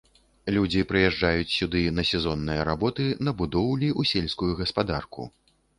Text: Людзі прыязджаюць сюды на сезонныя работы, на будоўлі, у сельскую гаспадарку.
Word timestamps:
Людзі 0.53 0.81
прыязджаюць 0.91 1.51
сюды 1.57 1.83
на 1.97 2.07
сезонныя 2.13 2.61
работы, 2.73 3.03
на 3.29 3.39
будоўлі, 3.43 3.95
у 4.03 4.11
сельскую 4.15 4.53
гаспадарку. 4.65 5.33